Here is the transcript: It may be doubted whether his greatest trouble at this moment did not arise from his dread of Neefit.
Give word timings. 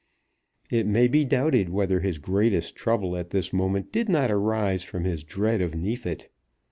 It 0.71 0.87
may 0.87 1.07
be 1.07 1.23
doubted 1.25 1.69
whether 1.69 1.99
his 1.99 2.17
greatest 2.17 2.75
trouble 2.75 3.15
at 3.15 3.29
this 3.29 3.53
moment 3.53 3.91
did 3.91 4.09
not 4.09 4.31
arise 4.31 4.83
from 4.83 5.03
his 5.03 5.23
dread 5.23 5.61
of 5.61 5.75
Neefit. 5.75 6.27